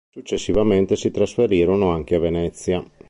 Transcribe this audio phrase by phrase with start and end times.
[0.09, 2.83] Successivamente si trasferirono anche a Venezia.